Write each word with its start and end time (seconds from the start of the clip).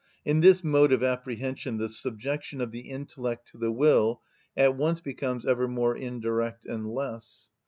In 0.25 0.39
this 0.39 0.63
mode 0.63 0.91
of 0.91 1.03
apprehension 1.03 1.77
the 1.77 1.87
subjection 1.87 2.59
of 2.59 2.71
the 2.71 2.89
intellect 2.89 3.49
to 3.49 3.59
the 3.59 3.71
will 3.71 4.23
at 4.57 4.75
once 4.75 4.99
becomes 4.99 5.45
ever 5.45 5.67
more 5.67 5.95
indirect 5.95 6.65
and 6.65 6.89
less. 6.89 7.51